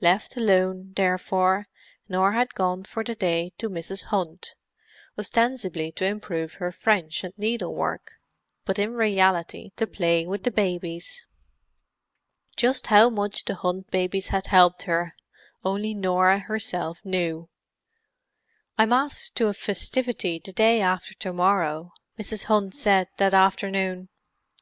Left 0.00 0.38
alone, 0.38 0.94
therefore, 0.96 1.68
Norah 2.08 2.32
had 2.32 2.54
gone 2.54 2.84
for 2.84 3.04
the 3.04 3.14
day 3.14 3.52
to 3.58 3.68
Mrs. 3.68 4.04
Hunt, 4.04 4.54
ostensibly 5.18 5.92
to 5.92 6.06
improve 6.06 6.54
her 6.54 6.72
French 6.72 7.22
and 7.22 7.34
needlework, 7.36 8.12
but 8.64 8.78
in 8.78 8.94
reality 8.94 9.72
to 9.76 9.86
play 9.86 10.24
with 10.26 10.44
the 10.44 10.50
babies. 10.50 11.26
Just 12.56 12.86
how 12.86 13.10
much 13.10 13.44
the 13.44 13.56
Hunt 13.56 13.90
babies 13.90 14.28
had 14.28 14.46
helped 14.46 14.84
her 14.84 15.14
only 15.62 15.92
Norah 15.92 16.38
herself 16.38 17.04
knew. 17.04 17.50
"I'm 18.78 18.94
asked 18.94 19.34
to 19.36 19.48
a 19.48 19.52
festivity 19.52 20.40
the 20.42 20.54
day 20.54 20.80
after 20.80 21.12
to 21.16 21.34
morrow," 21.34 21.92
Mrs. 22.18 22.44
Hunt 22.44 22.74
said 22.74 23.08
that 23.18 23.34
afternoon. 23.34 24.08